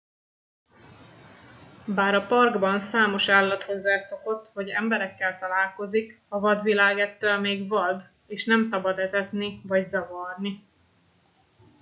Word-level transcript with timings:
bár 1.85 2.13
a 2.13 2.25
parkban 2.27 2.79
számos 2.79 3.27
állat 3.27 3.63
hozzászokott 3.63 4.49
hogy 4.53 4.69
emberekkel 4.69 5.37
találkozik 5.37 6.21
a 6.27 6.39
vadvilág 6.39 6.99
ettől 6.99 7.39
még 7.39 7.67
vad 7.67 8.09
és 8.27 8.45
nem 8.45 8.63
szabad 8.63 8.99
etetni 8.99 9.61
vagy 9.63 9.89
zavarni 9.89 10.63